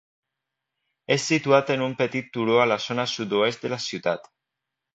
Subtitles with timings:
[1.15, 4.31] És situat en un petit turó a la zona sud-oest de la ciutat.